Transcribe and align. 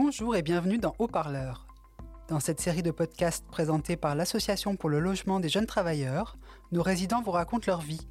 Bonjour 0.00 0.36
et 0.36 0.42
bienvenue 0.42 0.78
dans 0.78 0.94
Haut-Parleur. 1.00 1.66
Dans 2.28 2.38
cette 2.38 2.60
série 2.60 2.84
de 2.84 2.92
podcasts 2.92 3.44
présentés 3.48 3.96
par 3.96 4.14
l'Association 4.14 4.76
pour 4.76 4.90
le 4.90 5.00
logement 5.00 5.40
des 5.40 5.48
jeunes 5.48 5.66
travailleurs, 5.66 6.36
nos 6.70 6.82
résidents 6.82 7.20
vous 7.20 7.32
racontent 7.32 7.66
leur 7.66 7.80
vie. 7.80 8.06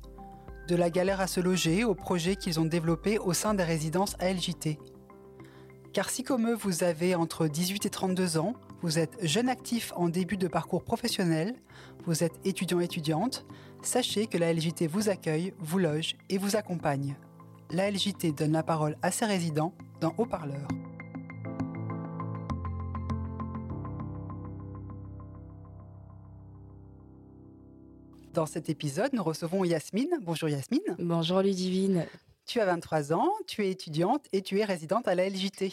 De 0.67 0.75
la 0.75 0.89
galère 0.89 1.21
à 1.21 1.27
se 1.27 1.39
loger 1.39 1.85
aux 1.85 1.95
projets 1.95 2.35
qu'ils 2.35 2.59
ont 2.59 2.65
développés 2.65 3.19
au 3.19 3.31
sein 3.31 3.53
des 3.53 3.63
résidences 3.63 4.17
ALJT. 4.19 4.79
Car 5.93 6.09
si 6.09 6.23
comme 6.23 6.49
eux 6.49 6.55
vous 6.55 6.83
avez 6.83 7.15
entre 7.15 7.47
18 7.47 7.85
et 7.85 7.89
32 7.89 8.37
ans, 8.37 8.51
vous 8.81 8.99
êtes 8.99 9.25
jeune 9.25 9.47
actif 9.47 9.93
en 9.95 10.09
début 10.09 10.35
de 10.35 10.49
parcours 10.49 10.83
professionnel, 10.83 11.55
vous 12.05 12.21
êtes 12.21 12.37
étudiant-étudiante, 12.43 13.45
sachez 13.81 14.27
que 14.27 14.37
la 14.37 14.51
LJT 14.51 14.87
vous 14.87 15.07
accueille, 15.07 15.53
vous 15.59 15.79
loge 15.79 16.17
et 16.29 16.37
vous 16.37 16.57
accompagne. 16.57 17.15
La 17.71 17.89
LJT 17.89 18.33
donne 18.33 18.51
la 18.51 18.63
parole 18.63 18.97
à 19.01 19.09
ses 19.09 19.25
résidents 19.25 19.73
dans 20.01 20.13
Haut-Parleur. 20.17 20.67
Dans 28.37 28.45
cet 28.45 28.69
épisode, 28.69 29.13
nous 29.13 29.23
recevons 29.23 29.63
Yasmine. 29.63 30.19
Bonjour 30.21 30.47
Yasmine. 30.47 30.95
Bonjour 30.99 31.41
Ludivine. 31.41 32.05
Tu 32.45 32.59
as 32.59 32.67
23 32.67 33.11
ans, 33.11 33.31
tu 33.47 33.65
es 33.65 33.71
étudiante 33.71 34.25
et 34.31 34.43
tu 34.43 34.59
es 34.59 34.63
résidente 34.63 35.07
à 35.07 35.15
la 35.15 35.27
LJT. 35.27 35.71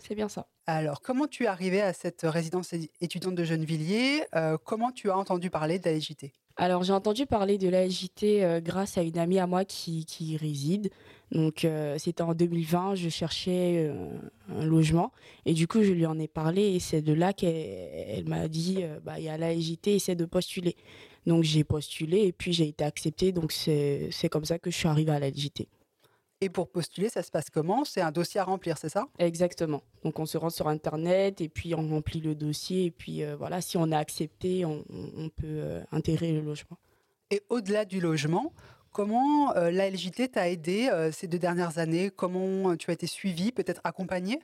C'est 0.00 0.16
bien 0.16 0.28
ça. 0.28 0.48
Alors, 0.66 1.02
comment 1.02 1.28
tu 1.28 1.44
es 1.44 1.46
arrivée 1.46 1.80
à 1.80 1.92
cette 1.92 2.22
résidence 2.22 2.74
étudiante 3.00 3.36
de 3.36 3.44
Gennevilliers? 3.44 4.24
Euh, 4.34 4.58
Comment 4.64 4.90
tu 4.90 5.08
as 5.08 5.16
entendu 5.16 5.50
parler 5.50 5.78
de 5.78 5.84
la 5.84 5.96
LJT 5.96 6.32
alors 6.56 6.82
j'ai 6.82 6.92
entendu 6.92 7.24
parler 7.24 7.56
de 7.56 7.70
la 7.70 7.86
LJT 7.86 8.42
euh, 8.42 8.60
grâce 8.60 8.98
à 8.98 9.02
une 9.02 9.16
amie 9.16 9.38
à 9.38 9.46
moi 9.46 9.64
qui, 9.64 10.04
qui 10.04 10.36
réside. 10.36 10.90
Donc 11.32 11.64
euh, 11.64 11.96
c'était 11.96 12.22
en 12.22 12.34
2020, 12.34 12.96
je 12.96 13.08
cherchais 13.08 13.90
un 14.50 14.64
logement 14.66 15.10
et 15.46 15.54
du 15.54 15.66
coup 15.66 15.82
je 15.82 15.92
lui 15.92 16.04
en 16.04 16.18
ai 16.18 16.28
parlé 16.28 16.74
et 16.74 16.80
c'est 16.80 17.00
de 17.00 17.14
là 17.14 17.32
qu'elle 17.32 18.24
m'a 18.26 18.46
dit 18.48 18.84
bah 19.04 19.18
il 19.18 19.24
y 19.24 19.28
a 19.30 19.38
la 19.38 19.54
LJT, 19.54 19.94
essaie 19.94 20.16
de 20.16 20.26
postuler. 20.26 20.76
Donc 21.26 21.44
j'ai 21.44 21.64
postulé 21.64 22.22
et 22.26 22.32
puis 22.32 22.52
j'ai 22.52 22.68
été 22.68 22.84
acceptée 22.84 23.32
donc 23.32 23.52
c'est 23.52 24.28
comme 24.30 24.44
ça 24.44 24.58
que 24.58 24.70
je 24.70 24.76
suis 24.76 24.88
arrivée 24.88 25.12
à 25.12 25.18
la. 25.18 25.30
Et 26.42 26.48
pour 26.48 26.70
postuler, 26.70 27.10
ça 27.10 27.22
se 27.22 27.30
passe 27.30 27.50
comment? 27.50 27.84
C'est 27.84 28.00
un 28.00 28.12
dossier 28.12 28.40
à 28.40 28.44
remplir, 28.44 28.78
c'est 28.78 28.88
ça? 28.88 29.06
Exactement. 29.18 29.82
Donc 30.04 30.18
on 30.18 30.24
se 30.24 30.38
rend 30.38 30.48
sur 30.48 30.68
Internet 30.68 31.42
et 31.42 31.50
puis 31.50 31.74
on 31.74 31.86
remplit 31.86 32.20
le 32.20 32.34
dossier 32.34 32.86
et 32.86 32.90
puis 32.90 33.22
euh, 33.22 33.36
voilà, 33.36 33.60
si 33.60 33.76
on 33.76 33.92
est 33.92 33.96
accepté, 33.96 34.64
on, 34.64 34.82
peut 35.36 35.44
euh, 35.46 35.82
intégrer 35.92 36.32
le 36.32 36.40
logement. 36.40 36.78
Et 37.30 37.42
au-delà 37.50 37.84
du 37.84 38.00
logement, 38.00 38.54
comment 38.90 39.54
euh, 39.56 39.70
la 39.70 39.90
LJT 39.90 40.30
t'a 40.32 40.48
aidé 40.48 40.88
ces 41.12 41.28
deux 41.28 41.38
dernières 41.38 41.76
années? 41.76 42.10
Comment 42.10 42.74
tu 42.76 42.90
as 42.90 42.94
été 42.94 43.06
suivi, 43.06 43.52
peut-être 43.52 43.82
accompagné 43.84 44.40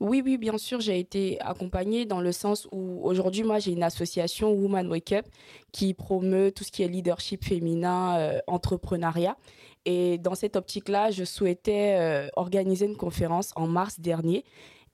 oui, 0.00 0.22
oui, 0.24 0.38
bien 0.38 0.58
sûr, 0.58 0.80
j'ai 0.80 0.98
été 0.98 1.40
accompagnée 1.40 2.04
dans 2.04 2.20
le 2.20 2.32
sens 2.32 2.68
où 2.72 3.00
aujourd'hui, 3.02 3.42
moi, 3.42 3.58
j'ai 3.58 3.72
une 3.72 3.82
association 3.82 4.52
Woman 4.52 4.88
Wake 4.88 5.12
Up 5.12 5.26
qui 5.72 5.94
promeut 5.94 6.52
tout 6.52 6.64
ce 6.64 6.70
qui 6.70 6.82
est 6.82 6.88
leadership 6.88 7.44
féminin, 7.44 8.18
euh, 8.18 8.38
entrepreneuriat. 8.46 9.36
Et 9.84 10.18
dans 10.18 10.34
cette 10.34 10.56
optique-là, 10.56 11.10
je 11.10 11.24
souhaitais 11.24 11.96
euh, 11.98 12.28
organiser 12.36 12.86
une 12.86 12.96
conférence 12.96 13.52
en 13.56 13.66
mars 13.66 14.00
dernier 14.00 14.44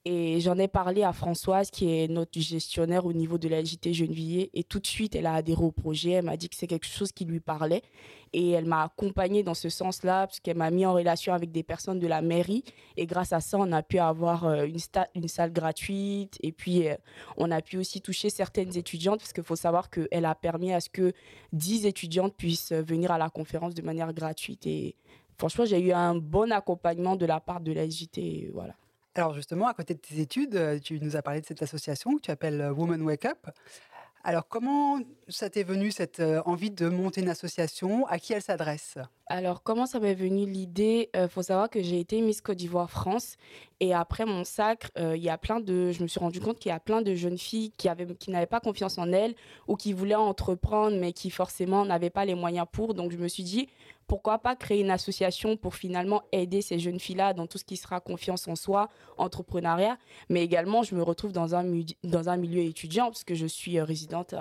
et 0.04 0.40
j'en 0.40 0.58
ai 0.58 0.66
parlé 0.66 1.04
à 1.04 1.12
Françoise, 1.12 1.70
qui 1.70 1.88
est 1.88 2.08
notre 2.08 2.40
gestionnaire 2.40 3.06
au 3.06 3.12
niveau 3.12 3.38
de 3.38 3.48
la 3.48 3.62
LJT 3.62 3.92
Gennevilliers. 3.92 4.50
Et 4.52 4.64
tout 4.64 4.80
de 4.80 4.86
suite, 4.86 5.14
elle 5.14 5.26
a 5.26 5.34
adhéré 5.34 5.62
au 5.62 5.70
projet. 5.70 6.10
Elle 6.10 6.24
m'a 6.24 6.36
dit 6.36 6.48
que 6.48 6.56
c'est 6.56 6.66
quelque 6.66 6.88
chose 6.88 7.12
qui 7.12 7.24
lui 7.24 7.38
parlait. 7.38 7.82
Et 8.32 8.50
elle 8.50 8.64
m'a 8.64 8.82
accompagnée 8.82 9.44
dans 9.44 9.54
ce 9.54 9.68
sens-là, 9.68 10.26
parce 10.26 10.40
qu'elle 10.40 10.56
m'a 10.56 10.72
mis 10.72 10.84
en 10.86 10.92
relation 10.92 11.34
avec 11.34 11.52
des 11.52 11.62
personnes 11.62 12.00
de 12.00 12.08
la 12.08 12.20
mairie. 12.20 12.64
Et 12.96 13.06
grâce 13.06 13.32
à 13.32 13.40
ça, 13.40 13.58
on 13.60 13.70
a 13.70 13.84
pu 13.84 14.00
avoir 14.00 14.44
euh, 14.44 14.66
une, 15.14 15.28
salle 15.28 15.52
gratuite. 15.52 16.36
Et 16.42 16.50
puis, 16.50 16.88
euh, 16.88 16.96
on 17.36 17.52
a 17.52 17.62
pu 17.62 17.76
aussi 17.76 18.00
toucher 18.00 18.28
certaines 18.28 18.76
étudiantes, 18.76 19.20
parce 19.20 19.32
qu'il 19.32 19.44
faut 19.44 19.54
savoir 19.54 19.88
qu'elle 19.88 20.24
a 20.24 20.34
permis 20.34 20.72
à 20.72 20.80
ce 20.80 20.90
que 20.90 21.12
10 21.52 21.86
étudiantes 21.86 22.34
puissent 22.34 22.72
venir 22.72 23.12
à 23.12 23.18
la 23.18 23.30
conférence 23.30 23.74
de 23.74 23.82
manière 23.82 24.12
gratuite. 24.12 24.66
Et 24.66 24.96
franchement, 25.38 25.64
j'ai 25.64 25.78
eu 25.78 25.92
un 25.92 26.16
bon 26.16 26.50
accompagnement 26.50 27.14
de 27.14 27.26
la 27.26 27.38
part 27.38 27.60
de 27.60 27.70
la 27.70 27.86
LJT. 27.86 28.50
Voilà. 28.52 28.74
Alors 29.14 29.34
justement, 29.34 29.66
à 29.66 29.74
côté 29.74 29.92
de 29.92 29.98
tes 29.98 30.20
études, 30.20 30.56
euh, 30.56 30.78
tu 30.78 30.98
nous 31.00 31.16
as 31.16 31.22
parlé 31.22 31.42
de 31.42 31.46
cette 31.46 31.62
association 31.62 32.16
que 32.16 32.22
tu 32.22 32.30
appelles 32.30 32.62
euh, 32.62 32.72
Women 32.72 33.02
Wake 33.02 33.26
Up. 33.26 33.46
Alors 34.24 34.48
comment 34.48 35.00
ça 35.28 35.50
t'est 35.50 35.64
venu 35.64 35.90
cette 35.90 36.20
euh, 36.20 36.40
envie 36.46 36.70
de 36.70 36.88
monter 36.88 37.20
une 37.20 37.28
association? 37.28 38.06
À 38.06 38.18
qui 38.18 38.32
elle 38.32 38.40
s'adresse? 38.40 38.96
Alors, 39.26 39.62
comment 39.62 39.86
ça 39.86 39.98
m'est 39.98 40.14
venu 40.14 40.44
l'idée? 40.46 41.08
Il 41.14 41.28
faut 41.28 41.42
savoir 41.42 41.70
que 41.70 41.82
j'ai 41.82 41.98
été 41.98 42.20
Miss 42.20 42.42
Côte 42.42 42.58
d'Ivoire 42.58 42.90
France. 42.90 43.36
Et 43.80 43.94
après 43.94 44.26
mon 44.26 44.44
sacre, 44.44 44.90
il 44.96 45.22
y 45.22 45.30
a 45.30 45.38
plein 45.38 45.58
de, 45.58 45.90
je 45.90 46.02
me 46.02 46.06
suis 46.06 46.20
rendu 46.20 46.38
compte 46.38 46.58
qu'il 46.58 46.68
y 46.68 46.74
a 46.74 46.80
plein 46.80 47.00
de 47.00 47.14
jeunes 47.14 47.38
filles 47.38 47.70
qui, 47.78 47.88
avaient, 47.88 48.14
qui 48.14 48.30
n'avaient 48.30 48.44
pas 48.44 48.60
confiance 48.60 48.98
en 48.98 49.10
elles 49.10 49.34
ou 49.68 49.76
qui 49.76 49.94
voulaient 49.94 50.14
entreprendre, 50.16 50.98
mais 50.98 51.14
qui 51.14 51.30
forcément 51.30 51.86
n'avaient 51.86 52.10
pas 52.10 52.26
les 52.26 52.34
moyens 52.34 52.66
pour. 52.70 52.92
Donc, 52.92 53.10
je 53.10 53.16
me 53.16 53.26
suis 53.26 53.42
dit, 53.42 53.70
pourquoi 54.06 54.38
pas 54.38 54.56
créer 54.56 54.80
une 54.80 54.90
association 54.90 55.56
pour 55.56 55.74
finalement 55.74 56.22
aider 56.32 56.62
ces 56.62 56.78
jeunes 56.78 57.00
filles-là 57.00 57.34
dans 57.34 57.46
tout 57.46 57.58
ce 57.58 57.64
qui 57.64 57.76
sera 57.76 58.00
confiance 58.00 58.48
en 58.48 58.56
soi, 58.56 58.88
entrepreneuriat, 59.16 59.98
mais 60.28 60.42
également 60.42 60.82
je 60.82 60.94
me 60.94 61.02
retrouve 61.02 61.32
dans 61.32 61.54
un, 61.54 61.64
dans 62.04 62.28
un 62.28 62.36
milieu 62.36 62.62
étudiant 62.62 63.06
parce 63.06 63.24
que 63.24 63.34
je 63.34 63.46
suis 63.46 63.78
euh, 63.78 63.84
résidente 63.84 64.34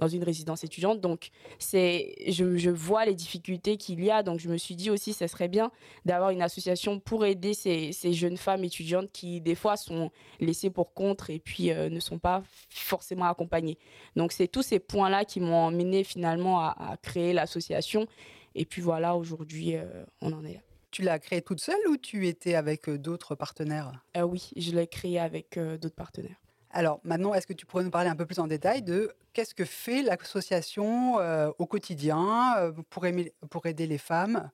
dans 0.00 0.08
une 0.08 0.22
résidence 0.24 0.64
étudiante, 0.64 1.00
donc 1.00 1.30
c'est 1.58 2.14
je, 2.28 2.56
je 2.56 2.70
vois 2.70 3.04
les 3.04 3.14
difficultés 3.14 3.76
qu'il 3.76 4.02
y 4.04 4.10
a, 4.10 4.22
donc 4.22 4.40
je 4.40 4.48
me 4.48 4.56
suis 4.56 4.76
dit 4.76 4.90
aussi 4.90 5.12
ce 5.12 5.26
serait 5.26 5.48
bien 5.48 5.70
d'avoir 6.04 6.30
une 6.30 6.42
association 6.42 7.00
pour 7.00 7.24
aider 7.24 7.54
ces, 7.54 7.92
ces, 7.92 8.12
jeunes 8.12 8.36
femmes 8.36 8.64
étudiantes 8.64 9.10
qui 9.12 9.40
des 9.40 9.54
fois 9.54 9.76
sont 9.76 10.10
laissées 10.40 10.70
pour 10.70 10.94
contre 10.94 11.30
et 11.30 11.38
puis 11.38 11.70
euh, 11.70 11.88
ne 11.88 12.00
sont 12.00 12.18
pas 12.18 12.42
forcément 12.68 13.26
accompagnées. 13.26 13.78
Donc 14.16 14.32
c'est 14.32 14.48
tous 14.48 14.62
ces 14.62 14.78
points-là 14.78 15.24
qui 15.24 15.40
m'ont 15.40 15.68
amené 15.68 16.04
finalement 16.04 16.60
à 16.60 16.96
créer 17.02 17.32
l'association 17.32 18.06
et 18.54 18.64
puis 18.64 18.82
voilà, 18.82 19.16
aujourd'hui, 19.16 19.76
euh, 19.76 20.04
on 20.20 20.32
en 20.32 20.44
est 20.44 20.54
là. 20.54 20.60
Tu 20.90 21.02
l'as 21.02 21.18
créé 21.18 21.40
toute 21.40 21.60
seule 21.60 21.80
ou 21.88 21.96
tu 21.96 22.26
étais 22.26 22.54
avec 22.54 22.88
euh, 22.88 22.98
d'autres 22.98 23.34
partenaires? 23.34 23.92
Euh, 24.16 24.22
Oui, 24.22 24.50
je 24.56 24.72
l'ai 24.72 24.86
créé 24.86 25.18
avec 25.18 25.58
d'autres 25.58 25.94
partenaires. 25.94 26.36
Alors 26.70 27.00
maintenant, 27.04 27.34
est-ce 27.34 27.46
que 27.46 27.52
tu 27.52 27.66
pourrais 27.66 27.84
nous 27.84 27.90
parler 27.90 28.08
un 28.08 28.16
peu 28.16 28.26
plus 28.26 28.38
en 28.38 28.46
détail 28.46 28.82
de 28.82 29.12
qu'est-ce 29.32 29.54
que 29.54 29.64
fait 29.64 30.02
l'association 30.02 31.16
au 31.58 31.66
quotidien 31.66 32.72
pour, 32.88 33.04
pour 33.50 33.66
aider 33.66 33.86
les 33.86 33.98
femmes? 33.98 34.50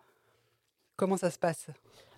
Comment 0.96 1.16
ça 1.16 1.30
se 1.30 1.38
passe? 1.38 1.66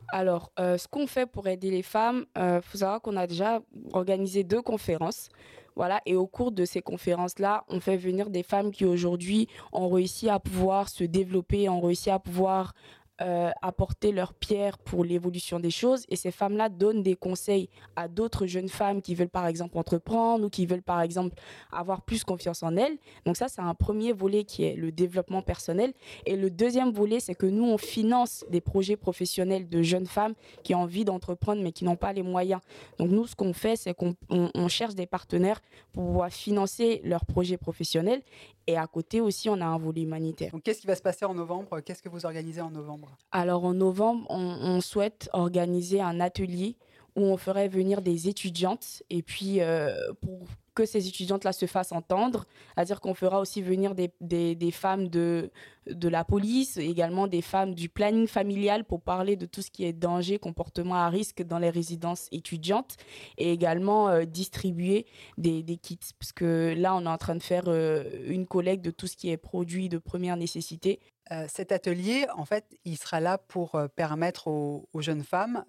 Alors, 0.08 0.52
ce 0.56 0.88
qu'on 0.88 1.06
fait 1.06 1.26
pour 1.26 1.48
aider 1.48 1.70
les 1.70 1.82
femmes, 1.82 2.24
il 2.34 2.60
faut 2.62 2.78
savoir 2.78 3.02
qu'on 3.02 3.16
a 3.18 3.26
déjà 3.26 3.60
organisé 3.92 4.42
deux 4.42 4.62
conférences. 4.62 5.28
Voilà, 5.76 6.00
et 6.06 6.16
au 6.16 6.26
cours 6.26 6.52
de 6.52 6.64
ces 6.64 6.82
conférences-là, 6.82 7.64
on 7.68 7.80
fait 7.80 7.96
venir 7.96 8.30
des 8.30 8.42
femmes 8.42 8.70
qui 8.70 8.84
aujourd'hui 8.84 9.48
ont 9.72 9.88
réussi 9.88 10.28
à 10.28 10.38
pouvoir 10.38 10.88
se 10.88 11.04
développer, 11.04 11.68
ont 11.68 11.80
réussi 11.80 12.10
à 12.10 12.18
pouvoir 12.18 12.74
euh, 13.22 13.50
apporter 13.60 14.12
leur 14.12 14.32
pierre 14.32 14.78
pour 14.78 15.04
l'évolution 15.04 15.60
des 15.60 15.70
choses 15.70 16.06
et 16.08 16.16
ces 16.16 16.30
femmes-là 16.30 16.68
donnent 16.70 17.02
des 17.02 17.16
conseils 17.16 17.68
à 17.94 18.08
d'autres 18.08 18.46
jeunes 18.46 18.68
femmes 18.68 19.02
qui 19.02 19.14
veulent 19.14 19.28
par 19.28 19.46
exemple 19.46 19.76
entreprendre 19.76 20.46
ou 20.46 20.48
qui 20.48 20.64
veulent 20.64 20.82
par 20.82 21.00
exemple 21.02 21.36
avoir 21.70 22.02
plus 22.02 22.24
confiance 22.24 22.62
en 22.62 22.76
elles. 22.76 22.96
Donc 23.26 23.36
ça, 23.36 23.48
c'est 23.48 23.60
un 23.60 23.74
premier 23.74 24.12
volet 24.12 24.44
qui 24.44 24.64
est 24.64 24.74
le 24.74 24.90
développement 24.90 25.42
personnel. 25.42 25.92
Et 26.24 26.36
le 26.36 26.50
deuxième 26.50 26.92
volet, 26.92 27.20
c'est 27.20 27.34
que 27.34 27.46
nous, 27.46 27.64
on 27.64 27.78
finance 27.78 28.44
des 28.50 28.60
projets 28.60 28.96
professionnels 28.96 29.68
de 29.68 29.82
jeunes 29.82 30.06
femmes 30.06 30.34
qui 30.62 30.74
ont 30.74 30.82
envie 30.82 31.04
d'entreprendre 31.04 31.62
mais 31.62 31.72
qui 31.72 31.84
n'ont 31.84 31.96
pas 31.96 32.12
les 32.12 32.22
moyens. 32.22 32.60
Donc 32.98 33.10
nous, 33.10 33.26
ce 33.26 33.36
qu'on 33.36 33.52
fait, 33.52 33.76
c'est 33.76 33.94
qu'on 33.94 34.14
on, 34.30 34.68
cherche 34.68 34.94
des 34.94 35.06
partenaires 35.06 35.60
pour 35.92 36.04
pouvoir 36.04 36.30
financer 36.30 37.00
leurs 37.04 37.26
projets 37.26 37.56
professionnels 37.56 38.22
et 38.66 38.76
à 38.76 38.86
côté 38.86 39.20
aussi, 39.20 39.48
on 39.48 39.60
a 39.60 39.66
un 39.66 39.78
volet 39.78 40.02
humanitaire. 40.02 40.52
Donc, 40.52 40.62
qu'est-ce 40.62 40.80
qui 40.80 40.86
va 40.86 40.94
se 40.94 41.02
passer 41.02 41.24
en 41.24 41.34
novembre? 41.34 41.80
Qu'est-ce 41.80 42.02
que 42.02 42.08
vous 42.08 42.24
organisez 42.24 42.60
en 42.60 42.70
novembre? 42.70 43.09
Alors, 43.32 43.64
en 43.64 43.74
novembre, 43.74 44.26
on, 44.28 44.80
souhaite 44.80 45.28
organiser 45.32 46.00
un 46.00 46.20
atelier 46.20 46.76
où 47.16 47.22
on 47.22 47.36
ferait 47.36 47.68
venir 47.68 48.02
des 48.02 48.28
étudiantes 48.28 49.02
et 49.10 49.22
puis 49.22 49.60
euh, 49.60 50.12
pour 50.20 50.46
que 50.74 50.86
ces 50.86 51.08
étudiantes-là 51.08 51.52
se 51.52 51.66
fassent 51.66 51.92
entendre, 51.92 52.46
c'est-à-dire 52.74 53.00
qu'on 53.00 53.14
fera 53.14 53.40
aussi 53.40 53.60
venir 53.60 53.94
des, 53.94 54.70
femmes 54.70 55.08
de, 55.08 55.50
de 55.86 56.08
la 56.08 56.24
police, 56.24 56.76
également 56.76 57.26
des 57.26 57.42
femmes 57.42 57.74
du 57.74 57.88
planning 57.88 58.28
familial 58.28 58.84
pour 58.84 59.02
parler 59.02 59.36
de 59.36 59.46
tout 59.46 59.62
ce 59.62 59.70
qui 59.70 59.84
est 59.84 59.92
danger, 59.92 60.38
comportement 60.38 60.94
à 60.94 61.08
risque 61.08 61.42
dans 61.42 61.58
les 61.58 61.70
résidences 61.70 62.28
étudiantes, 62.30 62.96
et 63.36 63.52
également 63.52 64.08
euh, 64.08 64.24
distribuer 64.24 65.06
des, 65.36 65.62
kits, 65.76 65.98
parce 66.18 66.32
que 66.32 66.74
là, 66.76 66.94
on 66.94 67.04
est 67.04 67.08
en 67.08 67.18
train 67.18 67.36
de 67.36 67.42
faire 67.42 67.64
euh, 67.66 68.04
une 68.26 68.46
collecte 68.46 68.84
de 68.84 68.92
tout 68.92 69.08
ce 69.08 69.16
qui 69.16 69.28
est 69.28 69.36
produit 69.36 69.88
de 69.88 69.98
première 69.98 70.36
nécessité. 70.36 71.00
Cet 71.46 71.70
atelier, 71.70 72.26
en 72.36 72.44
fait, 72.44 72.64
il 72.84 72.96
sera 72.96 73.20
là 73.20 73.38
pour 73.38 73.80
permettre 73.94 74.48
aux 74.48 74.88
jeunes 74.98 75.22
femmes 75.22 75.64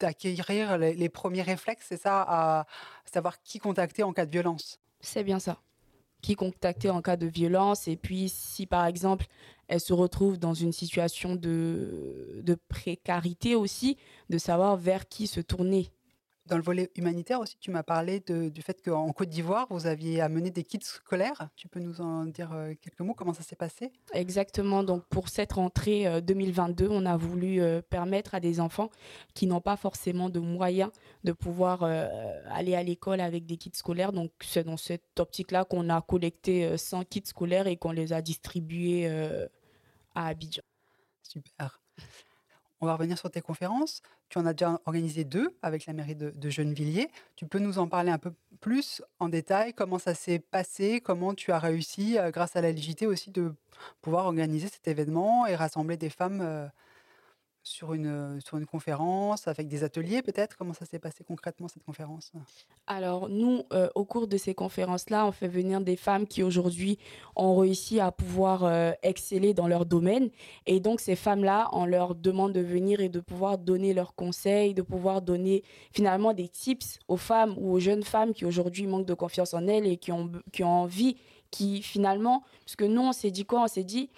d'acquérir 0.00 0.78
les, 0.78 1.08
premiers 1.08 1.42
réflexes, 1.42 1.86
c'est 1.88 2.00
ça, 2.00 2.22
à 2.22 2.66
savoir 3.04 3.42
qui 3.42 3.58
contacter 3.58 4.02
en 4.02 4.12
cas 4.12 4.26
de 4.26 4.30
violence? 4.30 4.78
C'est 5.00 5.24
bien 5.24 5.38
ça. 5.38 5.58
Qui 6.22 6.34
contacter 6.36 6.90
en 6.90 7.00
cas 7.00 7.16
de 7.16 7.26
violence 7.26 7.88
et 7.88 7.96
puis 7.96 8.28
si 8.28 8.66
par 8.66 8.86
exemple 8.86 9.26
elle 9.68 9.80
se 9.80 9.92
retrouve 9.92 10.38
dans 10.38 10.52
une 10.52 10.72
situation 10.72 11.36
de, 11.36 12.40
de 12.42 12.56
précarité 12.68 13.54
aussi, 13.54 13.96
de 14.28 14.36
savoir 14.36 14.76
vers 14.76 15.08
qui 15.08 15.28
se 15.28 15.40
tourner 15.40 15.92
Dans 16.50 16.56
le 16.56 16.64
volet 16.64 16.90
humanitaire 16.96 17.38
aussi, 17.38 17.56
tu 17.60 17.70
m'as 17.70 17.84
parlé 17.84 18.18
du 18.18 18.60
fait 18.60 18.82
qu'en 18.82 19.12
Côte 19.12 19.28
d'Ivoire, 19.28 19.68
vous 19.70 19.86
aviez 19.86 20.20
amené 20.20 20.50
des 20.50 20.64
kits 20.64 20.80
scolaires. 20.82 21.48
Tu 21.54 21.68
peux 21.68 21.78
nous 21.78 22.00
en 22.00 22.24
dire 22.24 22.50
euh, 22.52 22.74
quelques 22.82 22.98
mots 22.98 23.14
Comment 23.14 23.32
ça 23.32 23.44
s'est 23.44 23.54
passé? 23.54 23.92
Exactement. 24.14 24.82
Donc 24.82 25.04
pour 25.04 25.28
cette 25.28 25.52
rentrée 25.52 26.20
2022, 26.20 26.86
euh, 26.86 26.88
on 26.90 27.06
a 27.06 27.16
voulu 27.16 27.62
euh, 27.62 27.82
permettre 27.82 28.34
à 28.34 28.40
des 28.40 28.58
enfants 28.58 28.90
qui 29.32 29.46
n'ont 29.46 29.60
pas 29.60 29.76
forcément 29.76 30.28
de 30.28 30.40
moyens 30.40 30.90
de 31.22 31.30
pouvoir 31.30 31.84
aller 31.84 32.74
à 32.74 32.82
l'école 32.82 33.20
avec 33.20 33.46
des 33.46 33.56
kits 33.56 33.70
scolaires. 33.72 34.12
Donc 34.12 34.32
c'est 34.40 34.64
dans 34.64 34.76
cette 34.76 35.20
optique-là 35.20 35.64
qu'on 35.64 35.88
a 35.88 36.00
collecté 36.00 36.76
100 36.76 37.04
kits 37.04 37.22
scolaires 37.24 37.68
et 37.68 37.76
qu'on 37.76 37.92
les 37.92 38.12
a 38.12 38.22
distribués 38.22 39.06
à 40.16 40.26
Abidjan. 40.26 40.62
Super. 41.22 41.80
On 42.80 42.86
va 42.86 42.94
revenir 42.94 43.18
sur 43.18 43.30
tes 43.30 43.42
conférences. 43.42 44.02
Tu 44.30 44.38
en 44.38 44.46
as 44.46 44.54
déjà 44.54 44.80
organisé 44.86 45.24
deux 45.24 45.54
avec 45.62 45.86
la 45.86 45.92
mairie 45.92 46.14
de, 46.14 46.30
de 46.30 46.50
Gennevilliers. 46.50 47.10
Tu 47.36 47.46
peux 47.46 47.58
nous 47.58 47.78
en 47.78 47.88
parler 47.88 48.10
un 48.10 48.18
peu 48.18 48.32
plus 48.60 49.02
en 49.18 49.28
détail? 49.28 49.74
Comment 49.74 49.98
ça 49.98 50.14
s'est 50.14 50.38
passé? 50.38 51.00
Comment 51.00 51.34
tu 51.34 51.52
as 51.52 51.58
réussi, 51.58 52.18
euh, 52.18 52.30
grâce 52.30 52.56
à 52.56 52.62
la 52.62 52.70
LGT 52.72 53.06
aussi, 53.06 53.30
de 53.30 53.54
pouvoir 54.00 54.26
organiser 54.26 54.68
cet 54.68 54.88
événement 54.88 55.46
et 55.46 55.56
rassembler 55.56 55.96
des 55.96 56.10
femmes 56.10 56.40
euh, 56.42 56.66
sur 57.62 57.92
une, 57.92 58.40
sur 58.44 58.56
une 58.56 58.66
conférence, 58.66 59.46
avec 59.48 59.68
des 59.68 59.84
ateliers 59.84 60.22
peut-être? 60.22 60.56
Comment 60.56 60.72
ça 60.72 60.86
s'est 60.86 60.98
passé 60.98 61.24
concrètement 61.24 61.68
cette 61.68 61.84
conférence? 61.84 62.32
Alors 62.86 63.28
nous, 63.28 63.64
au 63.94 64.04
cours 64.04 64.26
de 64.26 64.36
ces 64.36 64.54
conférences-là, 64.54 65.26
on 65.26 65.32
fait 65.32 65.48
venir 65.48 65.80
des 65.80 65.96
femmes 65.96 66.26
qui 66.26 66.42
aujourd'hui 66.42 66.98
ont 67.36 67.56
réussi 67.56 68.00
à 68.00 68.10
pouvoir 68.12 68.94
exceller 69.02 69.54
dans 69.54 69.68
leur 69.68 69.86
domaine. 69.86 70.30
Et 70.66 70.80
donc 70.80 71.00
ces 71.00 71.16
femmes-là, 71.16 71.68
on 71.72 71.84
leur 71.84 72.14
demande 72.14 72.52
de 72.52 72.60
venir 72.60 73.00
et 73.00 73.08
de 73.08 73.20
pouvoir 73.20 73.58
donner 73.58 73.94
leurs 73.94 74.14
conseils, 74.14 74.74
de 74.74 74.82
pouvoir 74.82 75.22
donner 75.22 75.62
finalement 75.92 76.32
des 76.32 76.48
tips 76.48 76.98
aux 77.08 77.16
femmes 77.16 77.54
ou 77.58 77.72
aux 77.72 77.80
jeunes 77.80 78.04
femmes 78.04 78.32
qui 78.32 78.44
aujourd'hui 78.44 78.86
manquent 78.86 79.06
de 79.06 79.14
confiance 79.14 79.54
en 79.54 79.66
elles 79.66 79.86
et 79.86 79.96
qui 79.96 80.12
ont, 80.12 80.32
qui 80.52 80.64
ont 80.64 80.82
envie, 80.82 81.16
qui 81.50 81.82
finalement, 81.82 82.42
parce 82.64 82.76
que 82.76 82.84
nous, 82.84 83.02
on 83.02 83.12
s'est 83.12 83.30
dit 83.32 83.44
quoi? 83.44 83.64
On 83.64 83.66
s'est 83.66 83.84
dit 83.84 84.08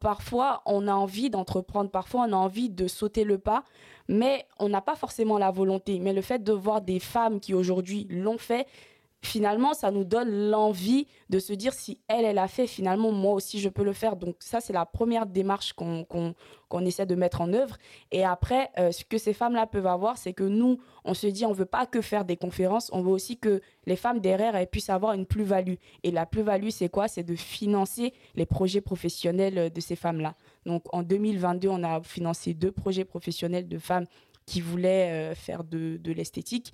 parfois, 0.00 0.62
on 0.66 0.88
a 0.88 0.92
envie 0.92 1.30
d'entreprendre, 1.30 1.90
parfois, 1.90 2.26
on 2.28 2.32
a 2.32 2.36
envie 2.36 2.68
de 2.68 2.86
sauter 2.86 3.24
le 3.24 3.38
pas, 3.38 3.64
mais 4.08 4.46
on 4.58 4.68
n'a 4.68 4.80
pas 4.80 4.94
forcément 4.94 5.38
la 5.38 5.50
volonté. 5.50 5.98
Mais 5.98 6.12
le 6.12 6.22
fait 6.22 6.42
de 6.42 6.52
voir 6.52 6.80
des 6.80 6.98
femmes 6.98 7.40
qui 7.40 7.54
aujourd'hui 7.54 8.06
l'ont 8.10 8.38
fait, 8.38 8.66
finalement, 9.22 9.72
ça 9.72 9.90
nous 9.90 10.04
donne 10.04 10.50
l'envie 10.50 11.06
de 11.30 11.38
se 11.38 11.52
dire 11.52 11.72
si 11.72 12.00
elle, 12.08 12.24
elle 12.24 12.38
a 12.38 12.48
fait, 12.48 12.66
finalement, 12.66 13.12
moi 13.12 13.32
aussi, 13.32 13.60
je 13.60 13.68
peux 13.68 13.84
le 13.84 13.92
faire. 13.92 14.16
Donc 14.16 14.36
ça, 14.40 14.60
c'est 14.60 14.72
la 14.72 14.84
première 14.84 15.26
démarche 15.26 15.72
qu'on 15.72 16.34
essaie 16.84 17.06
de 17.06 17.14
mettre 17.14 17.40
en 17.40 17.52
œuvre. 17.52 17.76
Et 18.10 18.24
après, 18.24 18.70
euh, 18.78 18.90
ce 18.90 19.04
que 19.04 19.18
ces 19.18 19.32
femmes-là 19.32 19.66
peuvent 19.66 19.86
avoir, 19.86 20.18
c'est 20.18 20.32
que 20.32 20.42
nous, 20.42 20.80
on 21.04 21.14
se 21.14 21.28
dit, 21.28 21.46
on 21.46 21.52
veut 21.52 21.64
pas 21.64 21.86
que 21.86 22.00
faire 22.00 22.24
des 22.24 22.36
conférences, 22.36 22.90
on 22.92 23.00
veut 23.00 23.12
aussi 23.12 23.38
que 23.38 23.60
les 23.86 23.96
femmes 23.96 24.18
derrière, 24.18 24.56
elles 24.56 24.66
puissent 24.66 24.90
avoir 24.90 25.12
une 25.12 25.24
plus-value. 25.24 25.74
Et 26.02 26.10
la 26.10 26.26
plus-value, 26.26 26.70
c'est 26.70 26.88
quoi? 26.88 27.06
C'est 27.06 27.22
de 27.22 27.36
financer 27.36 28.12
les 28.34 28.46
projets 28.46 28.80
professionnels 28.80 29.72
de 29.72 29.80
ces 29.80 29.96
femmes-là. 29.96 30.34
Donc 30.66 30.82
en 30.92 31.02
2022, 31.04 31.68
on 31.68 31.84
a 31.84 32.02
financé 32.02 32.54
deux 32.54 32.72
projets 32.72 33.04
professionnels 33.04 33.68
de 33.68 33.78
femmes 33.78 34.06
qui 34.46 34.60
voulaient 34.60 35.30
euh, 35.30 35.34
faire 35.36 35.62
de 35.62 36.12
l'esthétique. 36.12 36.72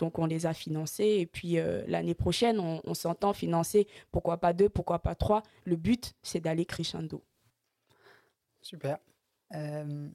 Donc 0.00 0.18
on 0.18 0.24
les 0.24 0.46
a 0.46 0.54
financés 0.54 1.18
et 1.18 1.26
puis 1.26 1.58
euh, 1.58 1.82
l'année 1.86 2.14
prochaine, 2.14 2.58
on, 2.58 2.94
s'entend 2.94 3.34
financer, 3.34 3.86
pourquoi 4.10 4.38
pas 4.38 4.54
deux, 4.54 4.70
pourquoi 4.70 4.98
pas 4.98 5.14
trois. 5.14 5.42
Le 5.64 5.76
but, 5.76 6.14
c'est 6.22 6.40
d'aller 6.40 6.64
crescendo. 6.64 7.22
Super. 8.62 8.96
Euh, 9.54 10.08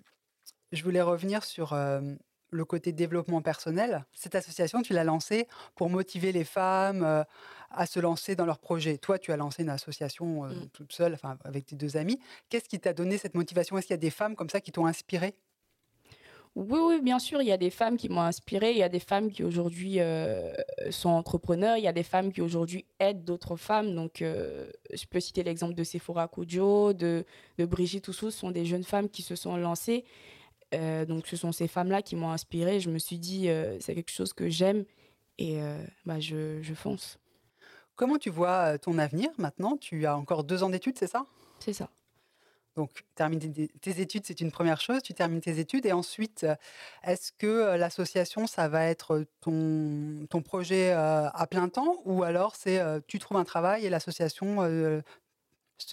je 0.72 0.84
voulais 0.84 1.04
revenir 1.04 1.44
sur 1.44 1.74
euh, 1.74 2.02
le 2.50 2.66
côté 2.66 2.94
développement 2.94 3.44
personnel. 3.44 4.06
Cette 4.12 4.34
association, 4.34 4.82
tu 4.82 4.94
l'as 4.94 5.04
lancée 5.04 5.48
pour 5.76 5.92
motiver 5.92 6.32
les 6.32 6.46
femmes 6.46 7.24
à 7.70 7.86
se 7.86 8.00
lancer 8.00 8.36
dans 8.36 8.46
leurs 8.46 8.60
projets. 8.60 8.98
Toi, 8.98 9.20
tu 9.20 9.32
as 9.32 9.38
lancé 9.38 9.62
une 9.62 9.70
association 9.70 10.46
mm. 10.46 10.70
toute 10.74 10.94
seule, 10.94 11.14
enfin, 11.14 11.38
avec 11.44 11.68
tes 11.68 11.76
deux 11.76 11.96
amis. 11.96 12.20
Qu'est-ce 12.50 12.68
qui 12.68 12.80
t'a 12.80 12.94
donné 12.94 13.20
cette 13.20 13.36
motivation? 13.36 13.78
Est-ce 13.78 13.86
qu'il 13.86 13.94
y 13.94 13.96
a 13.96 13.98
des 13.98 14.10
femmes 14.10 14.36
comme 14.36 14.50
ça 14.50 14.62
qui 14.62 14.72
t'ont 14.72 14.88
inspiré 14.88 15.36
oui, 16.56 16.80
oui, 16.82 17.02
bien 17.02 17.20
sûr, 17.20 17.42
il 17.42 17.48
y 17.48 17.52
a 17.52 17.58
des 17.58 17.70
femmes 17.70 17.98
qui 17.98 18.08
m'ont 18.08 18.22
inspirée, 18.22 18.72
il 18.72 18.78
y 18.78 18.84
a 18.84 18.88
des 18.88 19.02
femmes 19.02 19.30
qui 19.30 19.44
aujourd'hui 19.44 20.00
euh, 20.00 20.54
sont 20.90 21.10
entrepreneurs, 21.10 21.76
il 21.76 21.84
y 21.84 21.88
a 21.88 21.92
des 21.92 22.04
femmes 22.04 22.32
qui 22.32 22.40
aujourd'hui 22.42 22.86
aident 23.00 23.26
d'autres 23.26 23.58
femmes. 23.58 23.94
Donc, 23.94 24.22
euh, 24.22 24.66
je 24.94 25.06
peux 25.06 25.20
citer 25.20 25.44
l'exemple 25.44 25.74
de 25.74 25.84
Sephora 25.84 26.30
de, 26.38 27.26
de 27.58 27.66
Brigitte 27.66 28.08
Oussou, 28.08 28.32
ce 28.32 28.40
sont 28.40 28.52
des 28.52 28.66
jeunes 28.66 28.86
femmes 28.86 29.10
qui 29.10 29.22
se 29.22 29.36
sont 29.36 29.58
lancées. 29.58 30.06
Euh, 30.74 31.06
donc, 31.06 31.28
ce 31.28 31.36
sont 31.36 31.52
ces 31.52 31.68
femmes-là 31.68 32.02
qui 32.02 32.16
m'ont 32.16 32.32
inspirée. 32.32 32.80
Je 32.80 32.90
me 32.90 33.00
suis 33.00 33.20
dit, 33.20 33.50
c'est 33.82 33.94
quelque 33.94 34.12
chose 34.12 34.32
que 34.32 34.48
j'aime 34.48 34.86
et 35.38 35.60
bah, 36.06 36.22
je, 36.22 36.62
je 36.62 36.74
fonce. 36.74 37.20
Comment 37.98 38.18
tu 38.18 38.30
vois 38.30 38.78
ton 38.78 38.98
avenir 38.98 39.30
maintenant? 39.38 39.76
Tu 39.76 40.06
as 40.06 40.18
encore 40.18 40.46
deux 40.46 40.64
ans 40.64 40.70
d'études, 40.70 40.98
c'est 40.98 41.08
ça? 41.08 41.26
C'est 41.60 41.74
ça. 41.74 41.90
Donc, 42.76 43.06
terminer 43.16 43.70
tes 43.82 44.02
études, 44.02 44.26
c'est 44.26 44.42
une 44.42 44.52
première 44.52 44.82
chose. 44.82 45.02
Tu 45.02 45.14
termines 45.14 45.40
tes 45.40 45.60
études 45.60 45.86
et 45.86 45.94
ensuite, 45.94 46.44
euh, 46.44 46.56
est-ce 47.04 47.32
que 47.32 47.48
euh, 47.48 47.78
l'association, 47.78 48.48
ça 48.48 48.68
va 48.68 48.86
être 48.86 49.26
ton, 49.40 50.26
ton 50.30 50.42
projet 50.42 50.92
euh, 50.92 51.30
à 51.30 51.48
plein 51.48 51.70
temps 51.70 52.02
ou 52.04 52.24
alors 52.24 52.56
c'est 52.56 52.82
tu 53.08 53.20
trouves 53.20 53.38
un 53.38 53.44
travail 53.46 53.86
et 53.86 53.90
l'association 53.90 55.02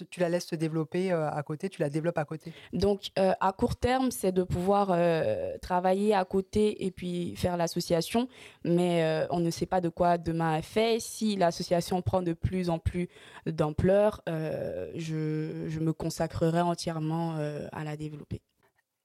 tu 0.09 0.19
la 0.19 0.29
laisses 0.29 0.47
se 0.47 0.55
développer 0.55 1.11
euh, 1.11 1.29
à 1.29 1.43
côté, 1.43 1.69
tu 1.69 1.81
la 1.81 1.89
développes 1.89 2.17
à 2.17 2.25
côté? 2.25 2.53
Donc, 2.71 3.11
euh, 3.19 3.33
à 3.39 3.51
court 3.51 3.75
terme, 3.75 4.11
c'est 4.11 4.31
de 4.31 4.43
pouvoir 4.43 4.89
euh, 4.91 5.57
travailler 5.61 6.13
à 6.13 6.25
côté 6.25 6.85
et 6.85 6.91
puis 6.91 7.35
faire 7.35 7.57
l'association, 7.57 8.27
mais 8.63 9.27
on 9.29 9.39
ne 9.39 9.49
sait 9.49 9.65
pas 9.65 9.81
de 9.81 9.89
quoi 9.89 10.17
demain 10.17 10.57
est 10.57 10.61
fait. 10.61 10.99
Si 10.99 11.35
l'association 11.35 12.01
prend 12.01 12.21
de 12.21 12.33
plus 12.33 12.69
en 12.69 12.79
plus 12.79 13.09
d'ampleur, 13.45 14.21
je, 14.27 15.65
je, 15.67 15.79
me 15.79 15.93
consacrerai 15.93 16.61
entièrement 16.61 17.35
à 17.71 17.83
la 17.83 17.97
développer. 17.97 18.41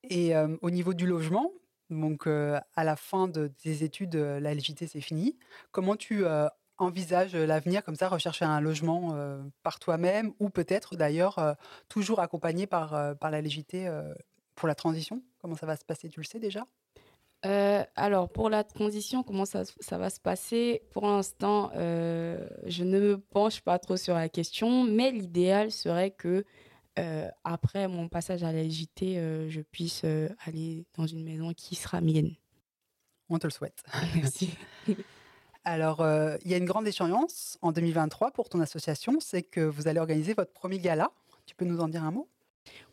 Et 0.08 0.32
au 0.62 0.70
niveau 0.70 0.94
du 0.94 1.06
logement, 1.06 1.52
donc 1.90 2.26
à 2.26 2.84
la 2.84 2.96
fin 2.96 3.28
de 3.28 3.48
tes 3.48 3.82
études, 3.82 4.14
la 4.14 4.54
LJT 4.54 4.86
c'est 4.86 5.00
fini. 5.00 5.36
Comment 5.72 5.96
tu 5.96 6.24
envisage 6.78 7.34
l'avenir 7.34 7.84
comme 7.84 7.96
ça, 7.96 8.08
rechercher 8.08 8.44
un 8.44 8.60
logement 8.60 9.14
par 9.62 9.78
toi-même 9.78 10.32
ou 10.38 10.50
peut-être 10.50 10.96
d'ailleurs 10.96 11.56
toujours 11.88 12.20
accompagné 12.20 12.66
par, 12.66 13.16
par 13.18 13.30
la 13.30 13.40
légité 13.40 13.90
pour 14.54 14.68
la 14.68 14.74
transition? 14.74 15.22
Comment 15.40 15.56
ça 15.56 15.66
va 15.66 15.76
se 15.76 15.84
passer? 15.84 16.08
Tu 16.08 16.20
le 16.20 16.24
sais 16.24 16.38
déjà? 16.38 16.66
Alors, 17.42 18.28
pour 18.30 18.50
la 18.50 18.64
transition, 18.64 19.22
comment 19.22 19.44
ça, 19.44 19.62
ça 19.80 19.98
va 19.98 20.10
se 20.10 20.20
passer? 20.20 20.82
Pour 20.90 21.06
l'instant, 21.06 21.70
je 21.74 22.84
ne 22.84 23.00
me 23.00 23.18
penche 23.18 23.60
pas 23.60 23.78
trop 23.78 23.96
sur 23.96 24.14
la 24.14 24.28
question, 24.28 24.84
mais 24.84 25.10
l'idéal 25.10 25.70
serait 25.70 26.10
que 26.12 26.44
après 27.44 27.88
mon 27.88 28.08
passage 28.08 28.42
à 28.42 28.52
la 28.52 28.62
LJT, 28.62 29.48
je 29.48 29.60
puisse 29.60 30.04
aller 30.44 30.86
dans 30.96 31.06
une 31.06 31.24
maison 31.24 31.52
qui 31.54 31.74
sera 31.74 32.00
mienne. 32.00 32.34
On 33.30 33.38
te 33.38 33.46
le 33.46 33.52
souhaite. 33.52 33.82
Merci. 34.14 34.50
Alors, 35.70 36.00
euh, 36.00 36.38
il 36.46 36.50
y 36.50 36.54
a 36.54 36.56
une 36.56 36.64
grande 36.64 36.88
échéance 36.88 37.58
en 37.60 37.72
2023 37.72 38.30
pour 38.30 38.48
ton 38.48 38.58
association, 38.60 39.18
c'est 39.20 39.42
que 39.42 39.60
vous 39.60 39.86
allez 39.86 40.00
organiser 40.00 40.32
votre 40.32 40.50
premier 40.50 40.78
gala. 40.78 41.10
Tu 41.44 41.54
peux 41.54 41.66
nous 41.66 41.80
en 41.80 41.88
dire 41.88 42.04
un 42.04 42.10
mot? 42.10 42.26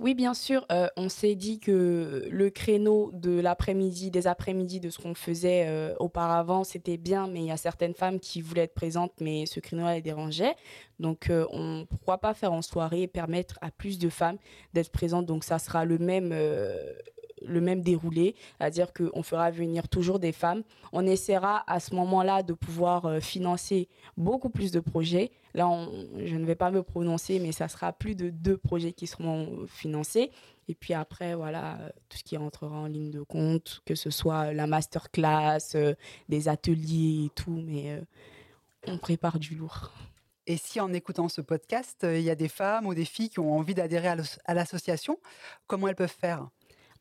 Oui, 0.01 0.13
bien 0.13 0.33
sûr. 0.33 0.65
Euh, 0.73 0.89
on 0.97 1.07
s'est 1.07 1.35
dit 1.35 1.61
que 1.61 2.27
le 2.29 2.49
créneau 2.49 3.11
de 3.13 3.39
l'après-midi, 3.39 4.11
des 4.11 4.27
après-midi 4.27 4.81
de 4.81 4.89
ce 4.89 4.99
qu'on 4.99 5.15
faisait 5.15 5.67
euh, 5.69 5.95
auparavant, 5.99 6.65
c'était 6.65 6.97
bien, 6.97 7.27
mais 7.27 7.39
il 7.39 7.45
y 7.45 7.51
a 7.51 7.55
certaines 7.55 7.93
femmes 7.93 8.19
qui 8.19 8.41
voulaient 8.41 8.63
être 8.63 8.73
présentes, 8.73 9.13
mais 9.21 9.45
ce 9.45 9.61
créneau 9.61 9.87
les 9.87 10.01
dérangeait. 10.01 10.55
Donc, 10.99 11.31
on 11.31 11.79
ne 11.79 11.83
pourra 11.85 12.17
pas 12.17 12.33
faire 12.33 12.51
en 12.51 12.61
soirée 12.61 13.03
et 13.03 13.07
permettre 13.07 13.57
à 13.61 13.71
plus 13.71 13.99
de 13.99 14.09
femmes 14.09 14.37
d'être 14.73 14.91
présentes. 14.91 15.25
Donc, 15.25 15.45
ça 15.45 15.59
sera 15.59 15.85
le 15.85 15.97
même 15.97 16.33
le 17.47 17.61
même 17.61 17.81
déroulé, 17.81 18.35
c'est-à-dire 18.57 18.93
qu'on 18.93 19.23
fera 19.23 19.51
venir 19.51 19.87
toujours 19.87 20.19
des 20.19 20.31
femmes. 20.31 20.63
On 20.91 21.05
essaiera 21.05 21.63
à 21.67 21.79
ce 21.79 21.95
moment-là 21.95 22.43
de 22.43 22.53
pouvoir 22.53 23.05
euh, 23.05 23.19
financer 23.19 23.87
beaucoup 24.17 24.49
plus 24.49 24.71
de 24.71 24.79
projets. 24.79 25.31
Là, 25.53 25.69
je 26.17 26.35
ne 26.35 26.45
vais 26.45 26.55
pas 26.55 26.71
me 26.71 26.83
prononcer, 26.83 27.39
mais 27.39 27.51
ça 27.51 27.67
sera 27.67 27.93
plus 27.93 28.15
de 28.15 28.29
deux 28.29 28.57
projets 28.57 28.91
qui 28.91 29.07
seront 29.07 29.65
financés. 29.67 30.31
Et 30.67 30.75
puis 30.75 30.93
après, 30.93 31.35
voilà, 31.35 31.77
euh, 31.79 31.89
tout 32.09 32.17
ce 32.17 32.23
qui 32.23 32.37
rentrera 32.37 32.75
en 32.75 32.87
ligne 32.87 33.11
de 33.11 33.21
compte, 33.21 33.81
que 33.85 33.95
ce 33.95 34.09
soit 34.09 34.53
la 34.53 34.67
masterclass, 34.67 35.75
euh, 35.75 35.93
des 36.29 36.47
ateliers 36.49 37.25
et 37.25 37.29
tout, 37.29 37.61
mais 37.65 38.01
on 38.87 38.97
prépare 38.97 39.39
du 39.39 39.55
lourd. 39.55 39.91
Et 40.47 40.57
si 40.57 40.79
en 40.79 40.93
écoutant 40.93 41.27
ce 41.27 41.41
podcast, 41.41 42.05
il 42.07 42.21
y 42.21 42.29
a 42.29 42.35
des 42.35 42.49
femmes 42.49 42.85
ou 42.85 42.93
des 42.93 43.05
filles 43.05 43.29
qui 43.29 43.39
ont 43.39 43.57
envie 43.57 43.73
d'adhérer 43.73 44.09
à 44.45 44.53
l'association, 44.53 45.19
comment 45.65 45.87
elles 45.87 45.95
peuvent 45.95 46.07
faire? 46.07 46.49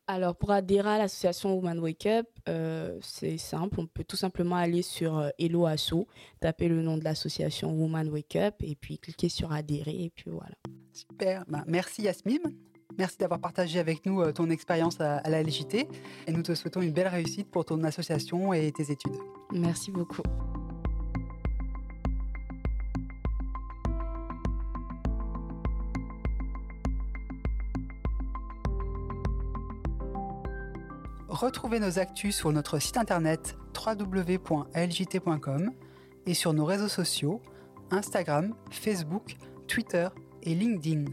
Alors, 0.07 0.37
pour 0.37 0.51
adhérer 0.51 0.91
à 0.91 0.99
l'association 0.99 1.55
Woman 1.55 1.79
Wake 1.79 2.07
Up, 2.07 2.27
euh, 2.49 2.99
c'est 3.01 3.39
simple. 3.39 3.81
On 3.81 3.87
peut 3.87 4.05
tout 4.05 4.17
simplement 4.17 4.57
aller 4.57 4.83
sur 4.83 5.19
euh, 5.19 5.31
Hello 5.39 5.65
Asso, 5.65 6.07
taper 6.41 6.69
le 6.69 6.83
nom 6.83 6.99
de 6.99 7.05
l'association 7.05 7.73
Woman 7.73 8.09
Wake 8.11 8.37
Up 8.37 8.55
et 8.61 8.75
puis 8.75 8.99
cliquer 8.99 9.31
sur 9.31 9.53
adhérer 9.53 10.05
et 10.05 10.11
puis 10.15 10.31
voilà. 10.31 10.57
Super. 10.93 11.45
Ben, 11.49 11.65
merci 11.67 12.03
Yasmine. 12.03 12.55
Merci 12.99 13.17
d'avoir 13.19 13.41
partagé 13.41 13.81
avec 13.81 14.07
nous 14.07 14.31
ton 14.33 14.51
expérience 14.51 15.01
à, 15.01 15.17
à 15.17 15.31
la 15.31 15.43
LJT 15.43 15.89
et 16.29 16.33
nous 16.33 16.43
te 16.43 16.55
souhaitons 16.55 16.83
une 16.83 16.93
belle 16.93 17.09
réussite 17.09 17.51
pour 17.51 17.65
ton 17.65 17.83
association 17.83 18.53
et 18.53 18.71
tes 18.71 18.93
études. 18.93 19.17
Merci 19.53 19.91
beaucoup. 19.91 20.23
Retrouvez 31.45 31.79
nos 31.79 31.99
actus 31.99 32.35
sur 32.35 32.51
notre 32.53 32.79
site 32.79 32.97
internet 32.97 33.55
www.ljt.com 33.77 35.73
et 36.25 36.33
sur 36.33 36.55
nos 36.55 36.65
réseaux 36.65 36.89
sociaux 36.89 37.43
Instagram, 37.91 38.55
Facebook, 38.71 39.37
Twitter 39.69 40.09
et 40.43 40.55
LinkedIn. 40.55 41.05